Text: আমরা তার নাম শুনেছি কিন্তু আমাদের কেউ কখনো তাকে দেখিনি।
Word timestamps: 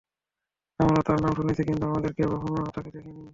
আমরা 0.79 1.01
তার 1.01 1.17
নাম 1.19 1.33
শুনেছি 1.35 1.61
কিন্তু 1.63 1.83
আমাদের 1.85 2.11
কেউ 2.13 2.29
কখনো 2.35 2.59
তাকে 2.75 2.89
দেখিনি। 2.95 3.23